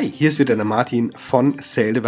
Hi, 0.00 0.10
hier 0.10 0.28
ist 0.28 0.38
wieder 0.38 0.56
der 0.56 0.64
Martin 0.64 1.12
von 1.12 1.56
Sale 1.60 2.00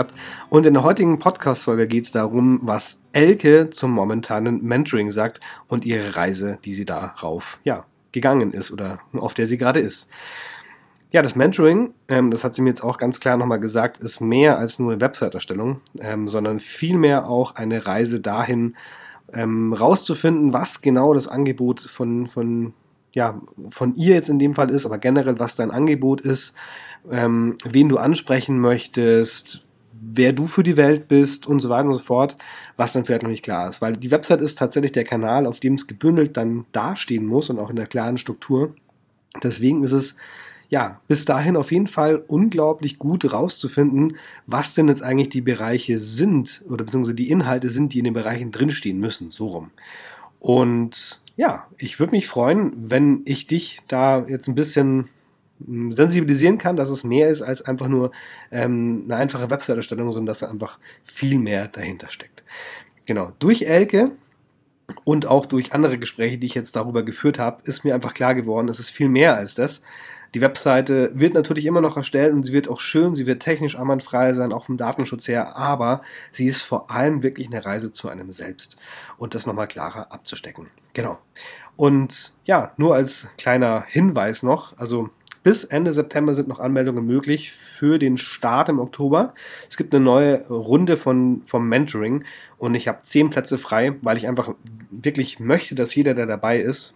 und 0.48 0.64
in 0.64 0.72
der 0.72 0.82
heutigen 0.82 1.18
Podcast-Folge 1.18 1.86
geht 1.86 2.04
es 2.04 2.10
darum, 2.10 2.60
was 2.62 3.00
Elke 3.12 3.68
zum 3.68 3.90
momentanen 3.90 4.62
Mentoring 4.62 5.10
sagt 5.10 5.40
und 5.68 5.84
ihre 5.84 6.16
Reise, 6.16 6.58
die 6.64 6.72
sie 6.72 6.86
darauf 6.86 7.58
ja, 7.64 7.84
gegangen 8.12 8.52
ist 8.52 8.70
oder 8.70 9.00
auf 9.12 9.34
der 9.34 9.46
sie 9.46 9.58
gerade 9.58 9.80
ist. 9.80 10.08
Ja, 11.12 11.20
das 11.20 11.36
Mentoring, 11.36 11.92
ähm, 12.08 12.30
das 12.30 12.42
hat 12.42 12.54
sie 12.54 12.62
mir 12.62 12.70
jetzt 12.70 12.82
auch 12.82 12.96
ganz 12.96 13.20
klar 13.20 13.36
nochmal 13.36 13.60
gesagt, 13.60 13.98
ist 13.98 14.20
mehr 14.20 14.56
als 14.56 14.78
nur 14.78 14.92
eine 14.92 15.00
Website-Erstellung, 15.02 15.82
ähm, 16.00 16.26
sondern 16.26 16.58
vielmehr 16.58 17.28
auch 17.28 17.54
eine 17.54 17.86
Reise 17.86 18.18
dahin, 18.18 18.76
ähm, 19.34 19.74
rauszufinden, 19.74 20.54
was 20.54 20.80
genau 20.80 21.12
das 21.12 21.28
Angebot 21.28 21.80
von, 21.80 22.28
von, 22.28 22.72
ja, 23.12 23.42
von 23.68 23.94
ihr 23.94 24.14
jetzt 24.14 24.30
in 24.30 24.38
dem 24.38 24.54
Fall 24.54 24.70
ist, 24.70 24.86
aber 24.86 24.96
generell, 24.96 25.38
was 25.38 25.54
dein 25.54 25.70
Angebot 25.70 26.22
ist, 26.22 26.54
ähm, 27.10 27.58
wen 27.62 27.90
du 27.90 27.98
ansprechen 27.98 28.58
möchtest, 28.58 29.66
wer 29.92 30.32
du 30.32 30.46
für 30.46 30.62
die 30.62 30.78
Welt 30.78 31.08
bist 31.08 31.46
und 31.46 31.60
so 31.60 31.68
weiter 31.68 31.88
und 31.88 31.94
so 31.94 32.00
fort, 32.00 32.38
was 32.78 32.94
dann 32.94 33.04
vielleicht 33.04 33.22
noch 33.22 33.30
nicht 33.30 33.44
klar 33.44 33.68
ist. 33.68 33.82
Weil 33.82 33.92
die 33.92 34.10
Website 34.10 34.40
ist 34.40 34.56
tatsächlich 34.56 34.92
der 34.92 35.04
Kanal, 35.04 35.46
auf 35.46 35.60
dem 35.60 35.74
es 35.74 35.86
gebündelt 35.86 36.38
dann 36.38 36.64
dastehen 36.72 37.26
muss 37.26 37.50
und 37.50 37.58
auch 37.58 37.68
in 37.68 37.76
der 37.76 37.86
klaren 37.86 38.16
Struktur. 38.16 38.74
Deswegen 39.42 39.84
ist 39.84 39.92
es 39.92 40.16
ja 40.72 41.02
bis 41.06 41.26
dahin 41.26 41.56
auf 41.56 41.70
jeden 41.70 41.86
Fall 41.86 42.24
unglaublich 42.26 42.98
gut 42.98 43.30
rauszufinden, 43.30 44.16
was 44.46 44.72
denn 44.72 44.88
jetzt 44.88 45.02
eigentlich 45.02 45.28
die 45.28 45.42
Bereiche 45.42 45.98
sind 45.98 46.64
oder 46.66 46.84
beziehungsweise 46.84 47.14
die 47.14 47.30
Inhalte 47.30 47.68
sind, 47.68 47.92
die 47.92 47.98
in 47.98 48.06
den 48.06 48.14
Bereichen 48.14 48.52
drinstehen 48.52 48.98
müssen, 48.98 49.30
so 49.30 49.48
rum. 49.48 49.70
Und 50.40 51.20
ja, 51.36 51.66
ich 51.76 52.00
würde 52.00 52.12
mich 52.12 52.26
freuen, 52.26 52.72
wenn 52.74 53.20
ich 53.26 53.46
dich 53.46 53.82
da 53.86 54.24
jetzt 54.26 54.48
ein 54.48 54.54
bisschen 54.54 55.10
sensibilisieren 55.90 56.56
kann, 56.56 56.76
dass 56.76 56.88
es 56.88 57.04
mehr 57.04 57.28
ist 57.28 57.42
als 57.42 57.60
einfach 57.60 57.88
nur 57.88 58.10
ähm, 58.50 59.02
eine 59.04 59.16
einfache 59.16 59.50
Website-Erstellung, 59.50 60.10
sondern 60.10 60.26
dass 60.26 60.38
da 60.38 60.48
einfach 60.48 60.78
viel 61.04 61.38
mehr 61.38 61.68
dahinter 61.68 62.08
steckt. 62.08 62.42
Genau, 63.04 63.32
durch 63.38 63.62
Elke 63.62 64.12
und 65.04 65.26
auch 65.26 65.44
durch 65.44 65.74
andere 65.74 65.98
Gespräche, 65.98 66.38
die 66.38 66.46
ich 66.46 66.54
jetzt 66.54 66.76
darüber 66.76 67.02
geführt 67.02 67.38
habe, 67.38 67.60
ist 67.64 67.84
mir 67.84 67.94
einfach 67.94 68.14
klar 68.14 68.34
geworden, 68.34 68.70
es 68.70 68.80
ist 68.80 68.90
viel 68.90 69.10
mehr 69.10 69.36
als 69.36 69.54
das. 69.54 69.82
Die 70.34 70.40
Webseite 70.40 71.10
wird 71.14 71.34
natürlich 71.34 71.66
immer 71.66 71.82
noch 71.82 71.96
erstellt 71.96 72.32
und 72.32 72.44
sie 72.44 72.52
wird 72.52 72.68
auch 72.68 72.80
schön, 72.80 73.14
sie 73.14 73.26
wird 73.26 73.42
technisch 73.42 73.78
einwandfrei 73.78 74.32
sein, 74.32 74.52
auch 74.52 74.66
vom 74.66 74.78
Datenschutz 74.78 75.28
her, 75.28 75.56
aber 75.56 76.00
sie 76.30 76.46
ist 76.46 76.62
vor 76.62 76.90
allem 76.90 77.22
wirklich 77.22 77.48
eine 77.48 77.64
Reise 77.64 77.92
zu 77.92 78.08
einem 78.08 78.32
selbst 78.32 78.76
und 79.18 79.34
das 79.34 79.44
nochmal 79.44 79.68
klarer 79.68 80.10
abzustecken. 80.10 80.68
Genau. 80.94 81.18
Und 81.76 82.32
ja, 82.44 82.72
nur 82.76 82.94
als 82.94 83.28
kleiner 83.36 83.84
Hinweis 83.86 84.42
noch, 84.42 84.76
also 84.78 85.10
bis 85.42 85.64
Ende 85.64 85.92
September 85.92 86.34
sind 86.34 86.48
noch 86.48 86.60
Anmeldungen 86.60 87.04
möglich 87.04 87.50
für 87.50 87.98
den 87.98 88.16
Start 88.16 88.68
im 88.68 88.78
Oktober. 88.78 89.34
Es 89.68 89.76
gibt 89.76 89.92
eine 89.94 90.04
neue 90.04 90.46
Runde 90.48 90.96
von, 90.96 91.42
vom 91.46 91.68
Mentoring 91.68 92.24
und 92.58 92.74
ich 92.74 92.86
habe 92.88 93.02
zehn 93.02 93.30
Plätze 93.30 93.58
frei, 93.58 93.96
weil 94.02 94.16
ich 94.16 94.28
einfach 94.28 94.54
wirklich 94.90 95.40
möchte, 95.40 95.74
dass 95.74 95.94
jeder, 95.94 96.14
der 96.14 96.26
dabei 96.26 96.60
ist, 96.60 96.94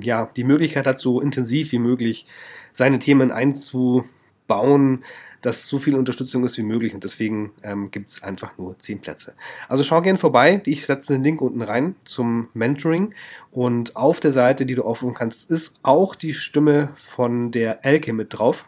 ja, 0.00 0.28
die 0.36 0.44
Möglichkeit 0.44 0.86
hat, 0.86 0.98
so 0.98 1.20
intensiv 1.20 1.72
wie 1.72 1.78
möglich 1.78 2.26
seine 2.72 2.98
Themen 2.98 3.30
einzubauen, 3.30 5.04
dass 5.42 5.68
so 5.68 5.78
viel 5.78 5.94
Unterstützung 5.94 6.44
ist 6.44 6.58
wie 6.58 6.62
möglich. 6.62 6.94
Und 6.94 7.04
deswegen 7.04 7.52
ähm, 7.62 7.90
gibt 7.90 8.10
es 8.10 8.22
einfach 8.22 8.56
nur 8.58 8.78
10 8.78 9.00
Plätze. 9.00 9.34
Also 9.68 9.84
schau 9.84 10.00
gerne 10.00 10.18
vorbei, 10.18 10.60
ich 10.66 10.86
setze 10.86 11.14
den 11.14 11.22
Link 11.22 11.40
unten 11.40 11.62
rein 11.62 11.94
zum 12.04 12.48
Mentoring. 12.54 13.14
Und 13.50 13.96
auf 13.96 14.20
der 14.20 14.32
Seite, 14.32 14.66
die 14.66 14.74
du 14.74 14.82
aufrufen 14.82 15.14
kannst, 15.14 15.50
ist 15.50 15.76
auch 15.82 16.14
die 16.14 16.34
Stimme 16.34 16.90
von 16.96 17.50
der 17.50 17.84
Elke 17.84 18.12
mit 18.12 18.34
drauf, 18.34 18.64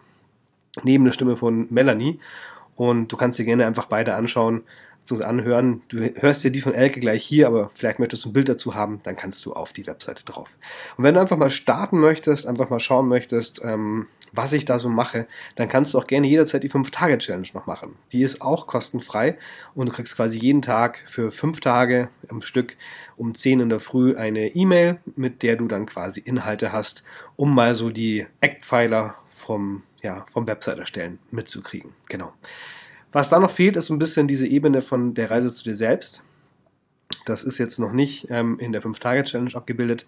neben 0.83 1.05
der 1.05 1.13
Stimme 1.13 1.37
von 1.37 1.67
Melanie. 1.71 2.21
Und 2.77 3.09
du 3.13 3.17
kannst 3.17 3.39
dir 3.39 3.45
gerne 3.45 3.67
einfach 3.67 3.87
beide 3.87 4.15
anschauen 4.15 4.63
bzw. 5.11 5.25
anhören. 5.25 5.83
Du 5.89 5.99
hörst 5.99 6.45
dir 6.45 6.51
die 6.51 6.61
von 6.61 6.75
Elke 6.75 7.01
gleich 7.01 7.25
hier, 7.25 7.47
aber 7.47 7.71
vielleicht 7.75 7.99
möchtest 7.99 8.25
du 8.25 8.31
ein 8.31 8.33
Bild 8.33 8.49
dazu 8.49 8.75
haben, 8.75 9.01
dann 9.03 9.17
kannst 9.17 9.45
du 9.45 9.53
auf 9.53 9.73
die 9.73 9.87
Webseite 9.87 10.25
drauf. 10.25 10.57
Und 10.97 11.05
wenn 11.05 11.15
du 11.15 11.21
einfach 11.21 11.37
mal 11.37 11.51
starten 11.51 11.99
möchtest, 11.99 12.47
einfach 12.47 12.71
mal 12.71 12.81
schauen 12.81 13.09
möchtest, 13.09 13.63
ähm, 13.65 14.07
was 14.33 14.53
ich 14.53 14.65
da 14.65 14.79
so 14.79 14.89
mache, 14.89 15.27
dann 15.57 15.69
kannst 15.69 15.93
du 15.93 15.99
auch 15.99 16.07
gerne 16.07 16.29
jederzeit 16.29 16.63
die 16.63 16.71
5-Tage-Challenge 16.71 17.49
noch 17.53 17.67
machen. 17.67 17.97
Die 18.13 18.23
ist 18.23 18.43
auch 18.43 18.69
kostenfrei 18.69 19.37
und 19.75 19.89
du 19.89 19.93
kriegst 19.93 20.15
quasi 20.15 20.39
jeden 20.39 20.63
Tag 20.63 21.03
für 21.07 21.33
5 21.33 21.61
Tage 21.61 22.09
am 22.29 22.41
Stück 22.41 22.77
um 23.17 23.35
10 23.35 23.61
in 23.61 23.69
der 23.69 23.81
Früh 23.81 24.15
eine 24.15 24.55
E-Mail, 24.55 25.01
mit 25.17 25.43
der 25.43 25.57
du 25.57 25.67
dann 25.67 25.87
quasi 25.87 26.21
Inhalte 26.21 26.73
hast, 26.73 27.03
um 27.35 27.55
mal 27.55 27.75
so 27.75 27.91
die 27.91 28.27
Eckpfeiler 28.41 29.17
vom, 29.31 29.83
ja, 30.01 30.25
vom 30.31 30.47
Website 30.47 30.79
erstellen 30.79 31.19
mitzukriegen. 31.33 31.93
Genau. 32.09 32.33
Was 33.13 33.29
da 33.29 33.41
noch 33.41 33.51
fehlt, 33.51 33.77
ist 33.77 33.91
ein 33.91 33.99
bisschen 33.99 34.29
diese 34.29 34.47
Ebene 34.47 34.83
von 34.83 35.15
der 35.15 35.31
Reise 35.31 35.53
zu 35.53 35.65
dir 35.65 35.75
selbst. 35.75 36.23
Das 37.27 37.43
ist 37.43 37.59
jetzt 37.59 37.79
noch 37.79 37.93
nicht 37.93 38.29
ähm, 38.31 38.59
in 38.61 38.73
der 38.73 38.83
5-Tage-Challenge 38.83 39.55
abgebildet. 39.55 40.07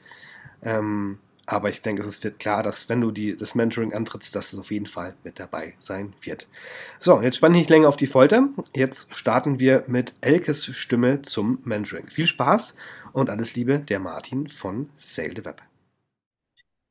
Ähm, 0.63 1.19
aber 1.45 1.69
ich 1.69 1.83
denke, 1.83 2.03
es 2.03 2.23
wird 2.23 2.39
klar, 2.39 2.63
dass 2.63 2.89
wenn 2.89 3.01
du 3.01 3.11
die, 3.11 3.37
das 3.37 3.57
Mentoring 3.57 3.93
antrittst, 3.93 4.37
dass 4.37 4.53
es 4.53 4.59
auf 4.61 4.71
jeden 4.71 4.87
Fall 4.87 5.17
mit 5.25 5.41
dabei 5.41 5.75
sein 5.81 6.13
wird. 6.23 6.47
So, 7.01 7.21
jetzt 7.21 7.37
spanne 7.37 7.57
ich 7.57 7.63
nicht 7.63 7.71
länger 7.71 7.89
auf 7.89 7.97
die 7.97 8.07
Folter. 8.07 8.49
Jetzt 8.77 9.15
starten 9.17 9.59
wir 9.59 9.83
mit 9.89 10.15
Elkes 10.21 10.67
Stimme 10.67 11.23
zum 11.23 11.59
Mentoring. 11.65 12.09
Viel 12.09 12.27
Spaß 12.27 12.77
und 13.13 13.29
alles 13.29 13.57
Liebe, 13.57 13.81
der 13.81 13.99
Martin 13.99 14.47
von 14.47 14.89
Sale 14.97 15.35
the 15.35 15.45
Web. 15.45 15.63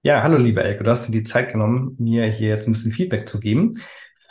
Ja, 0.04 0.24
hallo 0.24 0.38
liebe 0.38 0.64
Elke, 0.64 0.84
du 0.84 0.90
hast 0.90 1.08
dir 1.08 1.12
die 1.12 1.24
Zeit 1.24 1.52
genommen, 1.52 1.96
mir 2.00 2.26
hier 2.26 2.50
jetzt 2.50 2.68
ein 2.68 2.72
bisschen 2.72 2.92
Feedback 2.92 3.28
zu 3.28 3.40
geben 3.40 3.74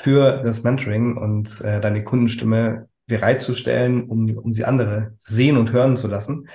für 0.01 0.43
das 0.43 0.63
Mentoring 0.63 1.17
und 1.17 1.61
äh, 1.61 1.81
deine 1.81 2.03
Kundenstimme 2.03 2.89
bereitzustellen, 3.07 4.09
um, 4.09 4.37
um 4.37 4.53
sie 4.53 4.65
andere 4.65 5.15
sehen 5.19 5.57
und 5.57 5.73
hören 5.73 5.97
zu 5.97 6.09
lassen. 6.09 6.49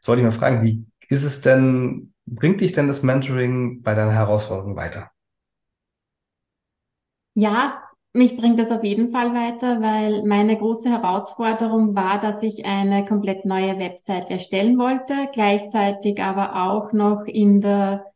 Soll 0.00 0.18
ich 0.18 0.24
mal 0.24 0.30
fragen, 0.30 0.62
wie 0.62 0.84
ist 1.08 1.24
es 1.24 1.40
denn, 1.40 2.12
bringt 2.26 2.60
dich 2.60 2.72
denn 2.72 2.86
das 2.86 3.02
Mentoring 3.02 3.82
bei 3.82 3.94
deiner 3.94 4.12
Herausforderung 4.12 4.76
weiter? 4.76 5.10
Ja, 7.34 7.82
mich 8.12 8.36
bringt 8.36 8.58
das 8.58 8.70
auf 8.70 8.84
jeden 8.84 9.10
Fall 9.10 9.32
weiter, 9.32 9.80
weil 9.80 10.22
meine 10.24 10.58
große 10.58 10.90
Herausforderung 10.90 11.96
war, 11.96 12.20
dass 12.20 12.42
ich 12.42 12.66
eine 12.66 13.06
komplett 13.06 13.46
neue 13.46 13.78
Website 13.78 14.30
erstellen 14.30 14.78
wollte, 14.78 15.28
gleichzeitig 15.32 16.22
aber 16.22 16.66
auch 16.66 16.92
noch 16.92 17.24
in 17.24 17.62
der 17.62 18.12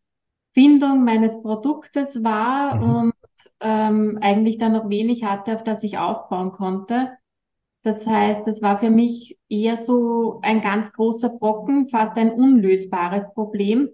Findung 0.53 1.04
meines 1.04 1.41
Produktes 1.42 2.22
war 2.22 2.76
mhm. 2.76 2.97
und 2.97 3.12
ähm, 3.60 4.18
eigentlich 4.20 4.58
dann 4.58 4.72
noch 4.72 4.88
wenig 4.88 5.24
hatte, 5.24 5.54
auf 5.54 5.64
das 5.64 5.82
ich 5.82 5.98
aufbauen 5.98 6.52
konnte. 6.52 7.10
Das 7.82 8.06
heißt, 8.06 8.46
das 8.46 8.62
war 8.62 8.78
für 8.78 8.90
mich 8.90 9.38
eher 9.48 9.76
so 9.76 10.40
ein 10.42 10.60
ganz 10.60 10.92
großer 10.92 11.30
Brocken, 11.30 11.86
fast 11.88 12.16
ein 12.16 12.32
unlösbares 12.32 13.32
Problem. 13.32 13.88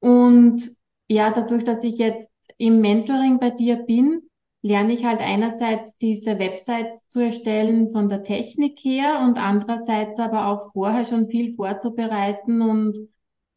Und 0.00 0.70
ja, 1.08 1.30
dadurch, 1.30 1.64
dass 1.64 1.84
ich 1.84 1.98
jetzt 1.98 2.28
im 2.58 2.80
Mentoring 2.80 3.38
bei 3.40 3.50
dir 3.50 3.76
bin, 3.76 4.22
lerne 4.62 4.92
ich 4.92 5.04
halt 5.04 5.20
einerseits 5.20 5.98
diese 5.98 6.38
Websites 6.38 7.08
zu 7.08 7.20
erstellen 7.20 7.90
von 7.90 8.08
der 8.08 8.22
Technik 8.22 8.78
her 8.80 9.20
und 9.22 9.38
andererseits 9.38 10.18
aber 10.18 10.48
auch 10.48 10.72
vorher 10.72 11.04
schon 11.04 11.28
viel 11.28 11.54
vorzubereiten 11.54 12.62
und 12.62 12.98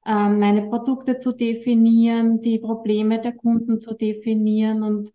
ähm, 0.06 0.40
meine 0.40 0.64
Produkte 0.70 1.18
zu 1.18 1.34
definieren, 1.34 2.42
die 2.42 2.60
Probleme 2.60 3.20
der 3.20 3.34
Kunden 3.34 3.82
zu 3.82 3.94
definieren 3.94 4.84
und 4.84 5.12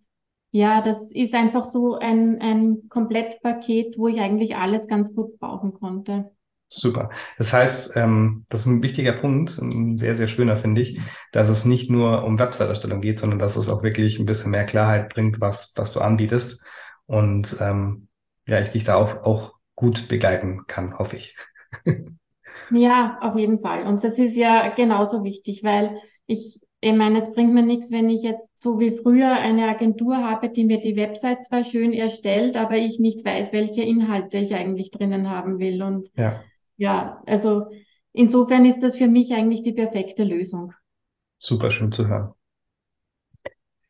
ja, 0.52 0.82
das 0.82 1.10
ist 1.10 1.34
einfach 1.34 1.64
so 1.64 1.96
ein, 1.96 2.38
ein 2.40 2.88
Komplettpaket, 2.90 3.98
wo 3.98 4.06
ich 4.06 4.20
eigentlich 4.20 4.54
alles 4.54 4.86
ganz 4.86 5.14
gut 5.14 5.38
brauchen 5.38 5.72
konnte. 5.72 6.30
Super. 6.68 7.08
Das 7.38 7.54
heißt, 7.54 7.96
ähm, 7.96 8.44
das 8.50 8.60
ist 8.60 8.66
ein 8.66 8.82
wichtiger 8.82 9.12
Punkt, 9.12 9.58
ein 9.58 9.96
sehr, 9.96 10.14
sehr 10.14 10.26
schöner, 10.26 10.58
finde 10.58 10.82
ich, 10.82 11.00
dass 11.32 11.48
es 11.48 11.64
nicht 11.64 11.90
nur 11.90 12.24
um 12.24 12.38
Website-Erstellung 12.38 13.00
geht, 13.00 13.18
sondern 13.18 13.38
dass 13.38 13.56
es 13.56 13.70
auch 13.70 13.82
wirklich 13.82 14.18
ein 14.18 14.26
bisschen 14.26 14.50
mehr 14.50 14.64
Klarheit 14.64 15.12
bringt, 15.12 15.40
was, 15.40 15.72
was 15.76 15.92
du 15.92 16.00
anbietest. 16.00 16.62
Und 17.06 17.56
ähm, 17.60 18.08
ja, 18.46 18.60
ich 18.60 18.68
dich 18.68 18.84
da 18.84 18.96
auch, 18.96 19.24
auch 19.24 19.54
gut 19.74 20.08
begleiten 20.08 20.66
kann, 20.66 20.98
hoffe 20.98 21.16
ich. 21.16 21.36
ja, 22.70 23.18
auf 23.22 23.36
jeden 23.36 23.60
Fall. 23.60 23.86
Und 23.86 24.04
das 24.04 24.18
ist 24.18 24.36
ja 24.36 24.68
genauso 24.68 25.24
wichtig, 25.24 25.62
weil 25.64 25.98
ich 26.26 26.60
ich 26.84 26.92
meine, 26.92 27.18
es 27.18 27.30
bringt 27.32 27.54
mir 27.54 27.62
nichts, 27.62 27.92
wenn 27.92 28.10
ich 28.10 28.22
jetzt 28.24 28.50
so 28.54 28.80
wie 28.80 28.90
früher 28.90 29.30
eine 29.30 29.68
Agentur 29.68 30.16
habe, 30.16 30.48
die 30.48 30.64
mir 30.64 30.80
die 30.80 30.96
Website 30.96 31.44
zwar 31.44 31.62
schön 31.62 31.92
erstellt, 31.92 32.56
aber 32.56 32.76
ich 32.76 32.98
nicht 32.98 33.24
weiß, 33.24 33.52
welche 33.52 33.82
Inhalte 33.82 34.38
ich 34.38 34.52
eigentlich 34.56 34.90
drinnen 34.90 35.30
haben 35.30 35.60
will. 35.60 35.80
Und 35.80 36.10
ja, 36.16 36.42
ja 36.76 37.22
also 37.24 37.66
insofern 38.12 38.66
ist 38.66 38.82
das 38.82 38.96
für 38.96 39.06
mich 39.06 39.32
eigentlich 39.32 39.62
die 39.62 39.72
perfekte 39.72 40.24
Lösung. 40.24 40.72
Super 41.38 41.70
schön 41.70 41.92
zu 41.92 42.08
hören. 42.08 42.32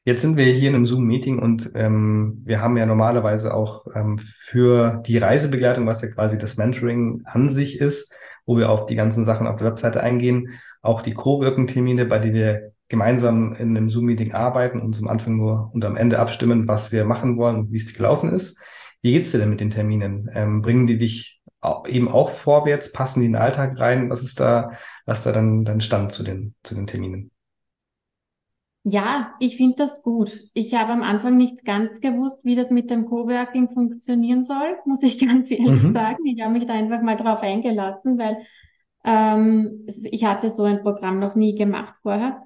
Jetzt 0.05 0.21
sind 0.21 0.37
wir 0.37 0.45
hier 0.45 0.69
in 0.69 0.75
einem 0.75 0.85
Zoom-Meeting 0.85 1.39
und 1.39 1.71
ähm, 1.75 2.43
wir 2.45 2.61
haben 2.61 2.77
ja 2.77 2.85
normalerweise 2.85 3.55
auch 3.55 3.87
ähm, 3.95 4.19
für 4.19 5.03
die 5.07 5.17
Reisebegleitung, 5.17 5.87
was 5.87 6.03
ja 6.03 6.09
quasi 6.09 6.37
das 6.37 6.59
Mentoring 6.59 7.23
an 7.25 7.49
sich 7.49 7.81
ist, 7.81 8.15
wo 8.45 8.59
wir 8.59 8.69
auf 8.69 8.85
die 8.85 8.97
ganzen 8.97 9.25
Sachen 9.25 9.47
auf 9.47 9.57
der 9.57 9.69
Webseite 9.69 10.03
eingehen, 10.03 10.61
auch 10.83 11.01
die 11.01 11.15
Co-Working-Termine, 11.15 12.05
bei 12.05 12.19
denen 12.19 12.35
wir 12.35 12.72
gemeinsam 12.89 13.55
in 13.55 13.77
einem 13.77 13.91
Zoom-Meeting 13.91 14.33
arbeiten 14.33 14.81
und 14.81 14.95
zum 14.95 15.09
Anfang 15.09 15.37
nur 15.37 15.71
und 15.73 15.85
am 15.85 15.97
Ende 15.97 16.19
abstimmen, 16.19 16.69
was 16.69 16.93
wir 16.93 17.05
machen 17.05 17.37
wollen 17.39 17.57
und 17.57 17.73
wie 17.73 17.79
es 17.79 17.93
gelaufen 17.95 18.31
ist. 18.31 18.59
Wie 19.03 19.13
geht's 19.13 19.31
dir 19.33 19.39
denn 19.39 19.51
mit 19.51 19.61
den 19.61 19.71
Terminen? 19.71 20.29
Ähm, 20.35 20.63
bringen 20.63 20.87
die 20.87 20.99
dich 20.99 21.41
eben 21.89 22.09
auch 22.09 22.31
vorwärts? 22.31 22.93
Passen 22.93 23.21
die 23.21 23.27
in 23.27 23.33
den 23.33 23.43
Alltag 23.43 23.79
rein? 23.79 24.11
Was 24.11 24.23
ist 24.23 24.41
da, 24.41 24.73
was 25.07 25.23
da 25.23 25.33
dann, 25.33 25.65
dann 25.65 25.81
Stand 25.81 26.13
zu 26.13 26.23
den, 26.23 26.55
zu 26.63 26.75
den 26.75 26.87
Terminen? 26.87 27.31
Ja, 28.85 29.35
ich 29.39 29.57
finde 29.57 29.77
das 29.77 30.03
gut. 30.03 30.41
Ich 30.55 30.75
habe 30.75 30.93
am 30.93 31.03
Anfang 31.05 31.37
nicht 31.37 31.65
ganz 31.65 32.01
gewusst, 32.01 32.45
wie 32.45 32.57
das 32.57 32.71
mit 32.71 32.91
dem 32.91 33.07
Coworking 33.07 33.69
funktionieren 33.69 34.43
soll, 34.43 34.77
muss 34.87 35.03
ich 35.05 35.19
ganz 35.25 35.51
ehrlich 35.53 35.91
Mhm. 35.91 35.93
sagen. 35.93 36.27
Ich 36.27 36.43
habe 36.43 36.53
mich 36.53 36.67
da 36.67 36.75
einfach 36.75 37.01
mal 37.03 37.17
drauf 37.17 37.43
eingelassen, 37.43 38.19
weil 38.19 38.39
ähm, 39.05 39.87
ich 39.89 40.25
hatte 40.25 40.51
so 40.51 40.65
ein 40.65 40.83
Programm 40.83 41.21
noch 41.21 41.35
nie 41.37 41.55
gemacht 41.55 41.95
vorher. 42.03 42.43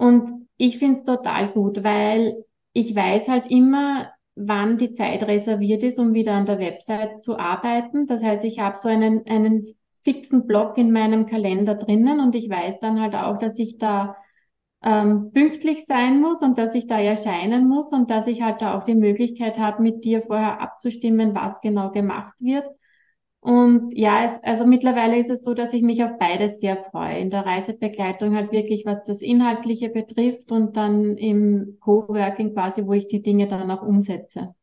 Und 0.00 0.48
ich 0.56 0.78
finde 0.78 0.98
es 0.98 1.04
total 1.04 1.52
gut, 1.52 1.84
weil 1.84 2.44
ich 2.72 2.94
weiß 2.94 3.28
halt 3.28 3.46
immer, 3.50 4.10
wann 4.34 4.78
die 4.78 4.92
Zeit 4.92 5.22
reserviert 5.26 5.82
ist, 5.82 5.98
um 5.98 6.14
wieder 6.14 6.32
an 6.32 6.46
der 6.46 6.58
Website 6.58 7.22
zu 7.22 7.38
arbeiten. 7.38 8.06
Das 8.06 8.22
heißt, 8.22 8.44
ich 8.44 8.60
habe 8.60 8.78
so 8.78 8.88
einen, 8.88 9.26
einen 9.26 9.66
fixen 10.02 10.46
Block 10.46 10.78
in 10.78 10.92
meinem 10.92 11.26
Kalender 11.26 11.74
drinnen 11.74 12.20
und 12.20 12.34
ich 12.34 12.48
weiß 12.48 12.80
dann 12.80 13.00
halt 13.00 13.14
auch, 13.14 13.38
dass 13.38 13.58
ich 13.58 13.76
da 13.76 14.16
ähm, 14.82 15.32
pünktlich 15.34 15.84
sein 15.84 16.20
muss 16.20 16.42
und 16.42 16.56
dass 16.56 16.74
ich 16.74 16.86
da 16.86 16.98
erscheinen 16.98 17.68
muss 17.68 17.92
und 17.92 18.10
dass 18.10 18.26
ich 18.26 18.42
halt 18.42 18.62
da 18.62 18.78
auch 18.78 18.84
die 18.84 18.94
Möglichkeit 18.94 19.58
habe, 19.58 19.82
mit 19.82 20.04
dir 20.04 20.22
vorher 20.22 20.60
abzustimmen, 20.62 21.34
was 21.34 21.60
genau 21.60 21.90
gemacht 21.90 22.40
wird. 22.40 22.66
Und 23.40 23.96
ja, 23.96 24.24
jetzt, 24.24 24.44
also 24.44 24.66
mittlerweile 24.66 25.18
ist 25.18 25.30
es 25.30 25.42
so, 25.42 25.54
dass 25.54 25.72
ich 25.72 25.82
mich 25.82 26.04
auf 26.04 26.18
beides 26.18 26.60
sehr 26.60 26.76
freue. 26.76 27.18
In 27.18 27.30
der 27.30 27.46
Reisebegleitung 27.46 28.34
halt 28.36 28.52
wirklich, 28.52 28.84
was 28.84 29.02
das 29.04 29.22
Inhaltliche 29.22 29.88
betrifft 29.88 30.52
und 30.52 30.76
dann 30.76 31.16
im 31.16 31.78
Coworking 31.80 32.52
quasi, 32.52 32.84
wo 32.84 32.92
ich 32.92 33.08
die 33.08 33.22
Dinge 33.22 33.48
dann 33.48 33.70
auch 33.70 33.82
umsetze. 33.82 34.54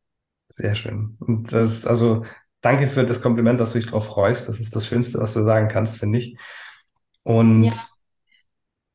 Sehr 0.49 0.75
schön. 0.75 1.17
Und 1.19 1.51
das, 1.51 1.85
also, 1.85 2.23
danke 2.61 2.87
für 2.87 3.05
das 3.05 3.21
Kompliment, 3.21 3.59
dass 3.59 3.73
du 3.73 3.79
dich 3.79 3.87
darauf 3.87 4.05
freust. 4.05 4.47
Das 4.47 4.59
ist 4.59 4.75
das 4.75 4.85
Schönste, 4.87 5.19
was 5.19 5.33
du 5.33 5.43
sagen 5.43 5.67
kannst, 5.67 5.99
finde 5.99 6.19
ich. 6.19 6.37
Und 7.23 7.65
Ja. 7.65 7.73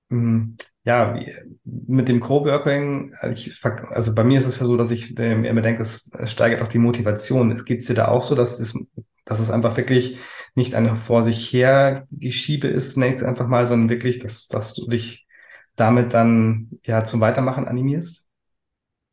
mh, 0.08 0.56
ja, 0.84 1.14
wie, 1.14 1.32
mit 1.64 2.08
dem 2.08 2.20
Coworking, 2.20 3.14
also, 3.20 3.34
ich, 3.34 3.64
also 3.90 4.14
bei 4.14 4.24
mir 4.24 4.38
ist 4.38 4.46
es 4.46 4.58
ja 4.58 4.66
so, 4.66 4.76
dass 4.76 4.90
ich 4.90 5.16
äh, 5.18 5.34
mir 5.36 5.48
immer 5.50 5.60
denke, 5.62 5.82
es, 5.82 6.10
es 6.18 6.32
steigert 6.32 6.62
auch 6.62 6.68
die 6.68 6.78
Motivation. 6.78 7.64
Geht 7.64 7.80
es 7.80 7.86
dir 7.86 7.94
da 7.94 8.08
auch 8.08 8.22
so, 8.22 8.34
dass 8.34 8.58
das, 8.58 8.74
dass 9.32 9.40
es 9.40 9.50
einfach 9.50 9.76
wirklich 9.78 10.18
nicht 10.54 10.74
eine 10.74 10.94
vor 10.96 11.22
sich 11.22 11.50
her 11.52 12.06
Geschiebe 12.10 12.68
ist, 12.68 12.96
nächstes 12.96 13.26
einfach 13.26 13.48
mal, 13.48 13.66
sondern 13.66 13.88
wirklich, 13.88 14.18
dass, 14.18 14.48
dass 14.48 14.74
du 14.74 14.86
dich 14.86 15.26
damit 15.74 16.12
dann 16.12 16.70
ja 16.84 17.02
zum 17.04 17.20
Weitermachen 17.20 17.66
animierst? 17.66 18.28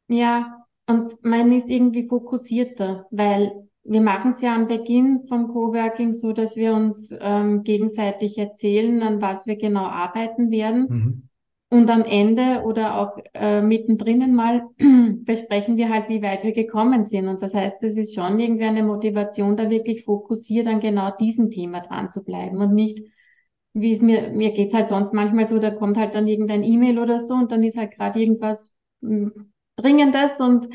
Ja, 0.09 0.65
und 0.87 1.23
man 1.23 1.53
ist 1.53 1.69
irgendwie 1.69 2.07
fokussierter, 2.07 3.05
weil 3.11 3.69
wir 3.83 4.01
machen 4.01 4.31
es 4.31 4.41
ja 4.41 4.53
am 4.53 4.67
Beginn 4.67 5.25
vom 5.27 5.47
Coworking 5.47 6.11
so, 6.11 6.33
dass 6.33 6.57
wir 6.57 6.73
uns 6.73 7.15
ähm, 7.21 7.63
gegenseitig 7.63 8.37
erzählen, 8.37 9.01
an 9.01 9.21
was 9.21 9.47
wir 9.47 9.55
genau 9.55 9.85
arbeiten 9.85 10.51
werden. 10.51 10.87
Mhm. 10.89 11.28
Und 11.71 11.89
am 11.91 12.03
Ende 12.03 12.63
oder 12.63 12.97
auch 12.99 13.19
äh, 13.35 13.61
mittendrin 13.61 14.33
mal 14.33 14.63
besprechen 15.23 15.77
wir 15.77 15.89
halt, 15.89 16.09
wie 16.09 16.23
weit 16.23 16.43
wir 16.43 16.51
gekommen 16.51 17.05
sind. 17.05 17.27
Und 17.27 17.43
das 17.43 17.53
heißt, 17.53 17.83
es 17.83 17.95
ist 17.95 18.15
schon 18.15 18.39
irgendwie 18.39 18.63
eine 18.65 18.81
Motivation, 18.83 19.55
da 19.55 19.69
wirklich 19.69 20.03
fokussiert 20.03 20.65
an 20.67 20.79
genau 20.79 21.11
diesem 21.15 21.51
Thema 21.51 21.81
dran 21.81 22.09
zu 22.09 22.23
bleiben 22.23 22.57
und 22.57 22.73
nicht, 22.73 23.01
wie 23.73 23.91
es 23.91 24.01
mir, 24.01 24.31
mir 24.31 24.51
geht's 24.53 24.73
halt 24.73 24.87
sonst 24.87 25.13
manchmal 25.13 25.47
so, 25.47 25.59
da 25.59 25.71
kommt 25.71 25.97
halt 25.97 26.15
dann 26.15 26.27
irgendein 26.27 26.63
E-Mail 26.63 26.99
oder 26.99 27.19
so 27.19 27.35
und 27.35 27.51
dann 27.51 27.63
ist 27.63 27.77
halt 27.77 27.91
gerade 27.91 28.19
irgendwas 28.19 28.73
mh, 29.01 29.31
Dringendes 29.77 30.39
und 30.39 30.69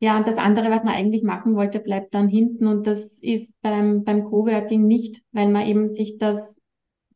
ja, 0.00 0.16
und 0.18 0.28
das 0.28 0.38
andere, 0.38 0.70
was 0.70 0.84
man 0.84 0.94
eigentlich 0.94 1.24
machen 1.24 1.56
wollte, 1.56 1.80
bleibt 1.80 2.14
dann 2.14 2.28
hinten. 2.28 2.66
Und 2.68 2.86
das 2.86 3.18
ist 3.20 3.54
beim, 3.62 4.04
beim 4.04 4.24
Coworking 4.24 4.86
nicht, 4.86 5.22
weil 5.32 5.48
man 5.48 5.66
eben 5.66 5.88
sich 5.88 6.18
das 6.18 6.60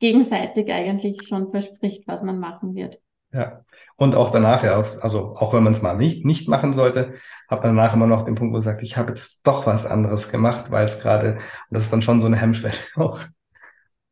gegenseitig 0.01 0.73
eigentlich 0.73 1.29
schon 1.29 1.51
verspricht, 1.51 2.09
was 2.09 2.23
man 2.25 2.41
machen 2.41 2.77
wird. 2.77 3.02
Ja. 3.32 3.64
Und 3.96 4.14
auch 4.14 4.31
danach 4.31 4.62
ja, 4.64 4.76
also 4.76 5.37
auch 5.37 5.55
wenn 5.55 5.62
man 5.62 5.73
es 5.73 5.82
mal 5.82 5.96
nicht, 5.96 6.25
nicht 6.25 6.49
machen 6.49 6.73
sollte, 6.73 7.14
hat 7.49 7.62
man 7.64 7.76
danach 7.76 7.94
immer 7.94 8.06
noch 8.06 8.25
den 8.25 8.34
Punkt, 8.34 8.50
wo 8.50 8.55
man 8.55 8.61
sagt, 8.61 8.82
ich 8.82 8.96
habe 8.96 9.11
jetzt 9.11 9.46
doch 9.46 9.67
was 9.67 9.87
anderes 9.87 10.29
gemacht, 10.31 10.70
weil 10.70 10.84
es 10.84 11.00
gerade, 11.00 11.34
und 11.34 11.40
das 11.70 11.84
ist 11.84 11.93
dann 11.93 12.02
schon 12.02 12.20
so 12.20 12.26
eine 12.26 12.37
Hemmschwelle 12.37 12.75
auch. 12.96 13.20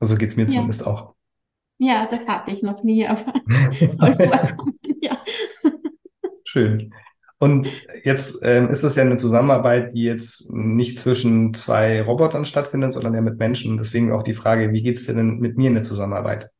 Also 0.00 0.16
geht's 0.16 0.36
mir 0.36 0.46
Ja, 0.46 0.48
zumindest 0.48 0.86
auch. 0.86 1.14
ja, 1.78 2.06
das 2.06 2.26
hatte 2.28 2.50
ich 2.52 2.62
noch 2.62 2.82
nie, 2.84 3.06
aber 3.06 3.32
soll 3.88 4.12
vorkommen, 4.14 4.78
ja. 5.00 5.18
Schön. 6.44 6.94
Und 7.38 7.68
jetzt 8.04 8.40
ähm, 8.44 8.68
ist 8.68 8.82
es 8.82 8.96
ja 8.96 9.02
eine 9.02 9.16
Zusammenarbeit, 9.16 9.94
die 9.94 10.02
jetzt 10.02 10.52
nicht 10.52 10.98
zwischen 11.00 11.54
zwei 11.54 12.02
Robotern 12.02 12.44
stattfindet, 12.44 12.92
sondern 12.92 13.14
ja 13.14 13.22
mit 13.22 13.38
Menschen. 13.38 13.78
Deswegen 13.78 14.12
auch 14.12 14.22
die 14.22 14.34
Frage, 14.34 14.72
wie 14.72 14.82
geht's 14.82 15.06
dir 15.06 15.14
denn 15.14 15.38
mit 15.38 15.56
mir 15.56 15.68
in 15.68 15.74
der 15.74 15.82
Zusammenarbeit? 15.84 16.50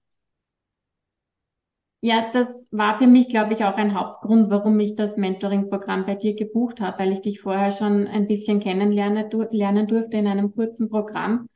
Ja, 2.02 2.30
das 2.32 2.66
war 2.70 2.96
für 2.98 3.06
mich, 3.06 3.28
glaube 3.28 3.52
ich, 3.52 3.64
auch 3.64 3.76
ein 3.76 3.94
Hauptgrund, 3.98 4.48
warum 4.50 4.80
ich 4.80 4.96
das 4.96 5.16
Mentoring-Programm 5.18 6.06
bei 6.06 6.14
dir 6.14 6.34
gebucht 6.34 6.80
habe, 6.80 6.98
weil 6.98 7.12
ich 7.12 7.20
dich 7.20 7.40
vorher 7.40 7.72
schon 7.72 8.06
ein 8.06 8.26
bisschen 8.26 8.58
kennenlernen 8.60 9.28
dur 9.28 9.48
lernen 9.50 9.86
durfte 9.86 10.16
in 10.16 10.26
einem 10.26 10.54
kurzen 10.54 10.88
Programm 10.88 11.46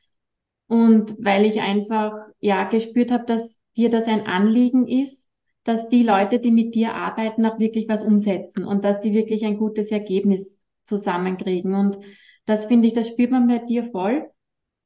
und 0.68 1.16
weil 1.20 1.46
ich 1.46 1.60
einfach, 1.62 2.14
ja, 2.40 2.64
gespürt 2.64 3.12
habe, 3.12 3.24
dass 3.26 3.60
dir 3.76 3.90
das 3.90 4.06
ein 4.08 4.26
Anliegen 4.26 4.88
ist, 4.88 5.28
dass 5.64 5.88
die 5.88 6.02
Leute, 6.04 6.40
die 6.40 6.52
mit 6.52 6.74
dir 6.74 6.94
arbeiten, 6.94 7.46
auch 7.46 7.58
wirklich 7.58 7.88
was 7.88 8.04
umsetzen 8.04 8.64
und 8.64 8.84
dass 8.84 9.00
die 9.00 9.14
wirklich 9.14 9.44
ein 9.46 9.58
gutes 9.58 9.90
Ergebnis 9.92 10.62
zusammenkriegen. 10.84 11.74
Und 11.74 11.98
das 12.46 12.66
finde 12.66 12.88
ich, 12.88 12.94
das 12.94 13.08
spürt 13.08 13.32
man 13.32 13.48
bei 13.48 13.58
dir 13.60 13.84
voll. 13.92 14.30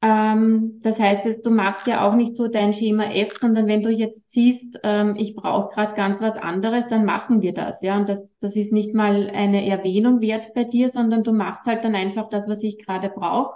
Ähm, 0.01 0.79
das 0.83 1.01
heißt, 1.01 1.45
du 1.45 1.51
machst 1.51 1.87
ja 1.89 2.07
auch 2.09 2.15
nicht 2.15 2.37
so 2.37 2.47
dein 2.47 2.73
Schema 2.73 3.05
F, 3.13 3.37
sondern 3.37 3.67
wenn 3.67 3.83
du 3.83 3.91
jetzt 3.91 4.31
siehst, 4.31 4.79
ähm, 4.85 5.17
ich 5.17 5.35
brauche 5.35 5.75
gerade 5.75 5.95
ganz 5.97 6.21
was 6.21 6.37
anderes, 6.37 6.87
dann 6.87 7.05
machen 7.05 7.43
wir 7.43 7.53
das, 7.53 7.83
ja. 7.83 7.97
Und 7.97 8.09
das, 8.09 8.33
das 8.39 8.55
ist 8.55 8.73
nicht 8.73 8.95
mal 8.95 9.29
eine 9.31 9.67
Erwähnung 9.69 10.21
wert 10.21 10.55
bei 10.55 10.63
dir, 10.65 10.89
sondern 10.89 11.25
du 11.25 11.33
machst 11.33 11.65
halt 11.67 11.83
dann 11.85 11.97
einfach 11.97 12.29
das, 12.29 12.49
was 12.49 12.63
ich 12.63 12.79
gerade 12.79 13.09
brauche. 13.11 13.55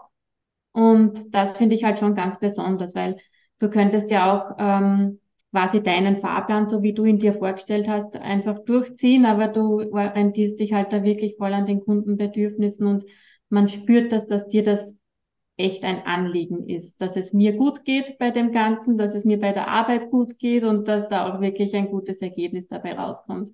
Und 0.73 1.35
das 1.35 1.57
finde 1.57 1.75
ich 1.77 1.85
halt 1.85 1.99
schon 1.99 2.15
ganz 2.15 2.41
besonders, 2.41 2.95
weil 2.95 3.19
du 3.61 3.71
könntest 3.71 4.11
ja 4.11 4.33
auch 4.35 4.57
ähm, 4.59 5.21
quasi 5.53 5.83
deinen 5.83 6.17
Fahrplan, 6.19 6.67
so 6.67 6.83
wie 6.83 6.95
du 6.95 7.05
ihn 7.05 7.19
dir 7.19 7.35
vorgestellt 7.35 7.89
hast, 7.89 8.17
einfach 8.17 8.61
durchziehen, 8.65 9.27
aber 9.27 9.49
du 9.49 9.83
orientierst 9.93 10.61
dich 10.61 10.73
halt 10.75 10.93
da 10.93 11.03
wirklich 11.05 11.37
voll 11.39 11.53
an 11.55 11.67
den 11.67 11.81
Kundenbedürfnissen 11.85 12.87
und 12.87 13.05
man 13.51 13.69
spürt, 13.69 14.13
dass 14.13 14.27
das 14.27 14.49
dir 14.49 14.63
das 14.63 14.97
echt 15.63 15.85
ein 15.85 16.05
Anliegen 16.05 16.69
ist, 16.69 17.01
dass 17.01 17.17
es 17.17 17.33
mir 17.33 17.53
gut 17.55 17.85
geht 17.85 18.19
bei 18.19 18.31
dem 18.31 18.53
Ganzen, 18.53 18.99
dass 18.99 19.15
es 19.15 19.25
mir 19.25 19.39
bei 19.39 19.53
der 19.53 19.69
Arbeit 19.69 20.11
gut 20.11 20.39
geht 20.39 20.65
und 20.65 20.89
dass 20.89 21.09
da 21.09 21.33
auch 21.33 21.41
wirklich 21.41 21.75
ein 21.75 21.89
gutes 21.89 22.21
Ergebnis 22.21 22.69
dabei 22.69 22.95
rauskommt. 22.95 23.53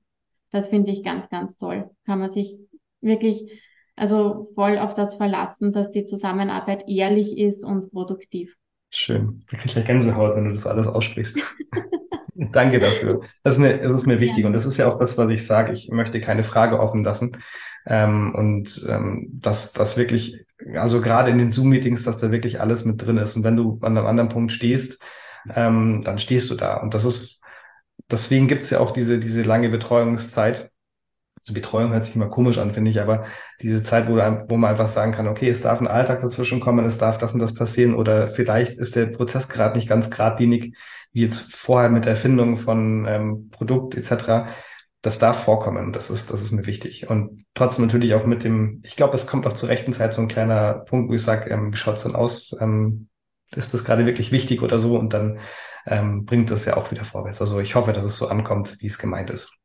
Das 0.51 0.67
finde 0.67 0.91
ich 0.91 1.05
ganz, 1.05 1.29
ganz 1.29 1.57
toll. 1.57 1.91
Kann 2.07 2.19
man 2.19 2.31
sich 2.31 2.57
wirklich 3.01 3.63
also 3.99 4.53
voll 4.55 4.79
auf 4.79 4.95
das 4.95 5.15
verlassen, 5.15 5.73
dass 5.73 5.91
die 5.91 6.05
Zusammenarbeit 6.05 6.89
ehrlich 6.89 7.37
ist 7.37 7.65
und 7.65 7.91
produktiv. 7.91 8.57
Schön. 8.91 9.45
Da 9.51 9.57
krieg 9.57 9.67
ich 9.67 9.75
ja 9.75 9.83
Gänsehaut, 9.83 10.37
wenn 10.37 10.45
du 10.45 10.53
das 10.53 10.67
alles 10.67 10.87
aussprichst. 10.87 11.39
Danke 12.53 12.79
dafür. 12.79 13.23
Das 13.43 13.55
ist 13.55 13.61
mir, 13.61 13.81
es 13.81 13.91
ist 13.91 14.07
mir 14.07 14.21
wichtig. 14.21 14.41
Ja. 14.41 14.47
Und 14.47 14.53
das 14.53 14.65
ist 14.65 14.77
ja 14.77 14.91
auch 14.91 14.99
das, 14.99 15.19
was 15.19 15.31
ich 15.31 15.45
sage. 15.45 15.73
Ich 15.73 15.91
möchte 15.91 16.21
keine 16.21 16.45
Frage 16.45 16.79
offen 16.79 17.03
lassen. 17.03 17.37
Ähm, 17.87 18.35
und 18.35 18.87
ähm, 18.89 19.29
dass 19.33 19.73
das 19.73 19.97
wirklich, 19.97 20.45
also 20.75 21.01
gerade 21.01 21.31
in 21.31 21.39
den 21.39 21.51
Zoom-Meetings, 21.51 22.05
dass 22.05 22.19
da 22.19 22.31
wirklich 22.31 22.61
alles 22.61 22.85
mit 22.85 23.05
drin 23.05 23.17
ist. 23.17 23.37
Und 23.37 23.43
wenn 23.43 23.57
du 23.57 23.79
an 23.83 23.97
einem 23.97 24.07
anderen 24.07 24.29
Punkt 24.29 24.53
stehst, 24.53 25.03
ähm, 25.53 26.03
dann 26.05 26.19
stehst 26.19 26.49
du 26.51 26.55
da. 26.55 26.77
Und 26.77 26.95
das 26.95 27.05
ist, 27.05 27.43
deswegen 28.09 28.47
gibt's 28.47 28.71
ja 28.71 28.79
auch 28.79 28.93
diese, 28.93 29.19
diese 29.19 29.43
lange 29.43 29.69
Betreuungszeit. 29.69 30.71
Also 31.41 31.55
Betreuung 31.55 31.93
hört 31.93 32.05
sich 32.05 32.17
immer 32.17 32.29
komisch 32.29 32.59
an, 32.59 32.73
finde 32.73 32.91
ich, 32.91 33.01
aber 33.01 33.25
diese 33.63 33.83
Zeit, 33.83 34.09
wo, 34.09 34.17
wo 34.17 34.57
man 34.57 34.71
einfach 34.71 34.89
sagen 34.89 35.13
kann, 35.13 35.29
okay, 35.29 35.49
es 35.49 35.61
darf 35.61 35.81
ein 35.81 35.87
Alltag 35.87 36.21
dazwischen 36.21 36.61
kommen, 36.61 36.85
es 36.85 36.99
darf 36.99 37.19
das 37.19 37.35
und 37.35 37.41
das 37.41 37.55
passieren 37.55 37.95
oder 37.95 38.31
vielleicht 38.31 38.79
ist 38.79 38.97
der 38.97 39.07
Prozess 39.07 39.49
gerade 39.49 39.77
nicht 39.77 39.89
ganz 39.89 40.11
geradlinig, 40.11 40.77
wie 41.13 41.23
jetzt 41.23 41.55
vorher 41.55 41.91
mit 41.91 42.05
der 42.05 42.13
Erfindung 42.13 42.57
von 42.57 43.07
ähm, 43.09 43.49
Produkt 43.51 43.97
etc. 43.97 44.51
Das 45.01 45.19
darf 45.19 45.45
vorkommen, 45.45 45.93
das 45.93 46.11
ist, 46.11 46.33
das 46.33 46.43
ist 46.43 46.53
mir 46.53 46.67
wichtig. 46.67 47.09
Und 47.09 47.45
trotzdem 47.55 47.87
natürlich 47.87 48.15
auch 48.15 48.27
mit 48.27 48.43
dem, 48.45 48.83
ich 48.85 48.97
glaube, 48.97 49.15
es 49.15 49.27
kommt 49.27 49.47
auch 49.47 49.53
zur 49.53 49.69
rechten 49.69 49.93
Zeit 49.93 50.13
so 50.13 50.21
ein 50.21 50.29
kleiner 50.29 50.75
Punkt, 50.75 51.09
wo 51.11 51.15
ich 51.15 51.23
sage, 51.23 51.51
ähm, 51.51 51.73
wie 51.73 51.79
schaut's 51.79 52.03
denn 52.03 52.17
aus? 52.17 52.57
Ähm, 52.61 53.09
ist 53.53 53.73
das 53.75 53.85
gerade 53.85 54.07
wirklich 54.07 54.33
wichtig 54.33 54.63
oder 54.63 54.79
so? 54.79 54.99
Und 54.99 55.13
dann 55.13 55.39
ähm, 55.87 56.25
bringt 56.25 56.51
das 56.51 56.65
ja 56.65 56.77
auch 56.77 56.91
wieder 56.91 57.05
vorwärts. 57.05 57.41
Also 57.41 57.61
ich 57.61 57.75
hoffe, 57.75 57.93
dass 57.93 58.05
es 58.05 58.17
so 58.17 58.29
ankommt, 58.29 58.77
wie 58.81 58.87
es 58.89 58.99
gemeint 58.99 59.31
ist. 59.31 59.59